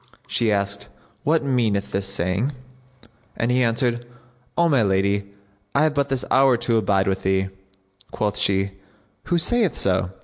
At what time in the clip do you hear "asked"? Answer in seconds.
0.51-0.87